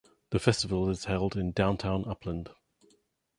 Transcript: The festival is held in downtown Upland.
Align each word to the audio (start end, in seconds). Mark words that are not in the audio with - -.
The 0.31 0.39
festival 0.39 0.89
is 0.89 1.05
held 1.05 1.37
in 1.37 1.51
downtown 1.51 2.05
Upland. 2.09 2.49